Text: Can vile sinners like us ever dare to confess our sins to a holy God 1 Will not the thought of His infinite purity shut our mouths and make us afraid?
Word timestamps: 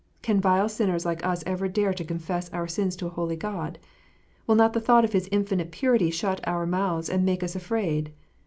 Can 0.23 0.41
vile 0.41 0.67
sinners 0.67 1.05
like 1.05 1.23
us 1.23 1.43
ever 1.45 1.67
dare 1.67 1.93
to 1.93 2.03
confess 2.03 2.49
our 2.49 2.67
sins 2.67 2.95
to 2.95 3.05
a 3.05 3.09
holy 3.11 3.35
God 3.35 3.77
1 4.47 4.47
Will 4.47 4.55
not 4.55 4.73
the 4.73 4.79
thought 4.81 5.05
of 5.05 5.13
His 5.13 5.29
infinite 5.31 5.69
purity 5.71 6.09
shut 6.09 6.41
our 6.47 6.65
mouths 6.65 7.07
and 7.07 7.23
make 7.23 7.43
us 7.43 7.55
afraid? 7.55 8.11